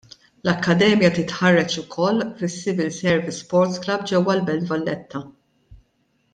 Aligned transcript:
L-akkademja 0.43 1.11
titħarreġ 1.17 1.75
ukoll 1.81 2.23
fis-Civil 2.41 2.91
Service 2.97 3.39
Sports 3.45 3.79
Club 3.85 4.09
ġewwa 4.13 4.37
l-Belt 4.39 4.69
Valletta. 4.75 5.27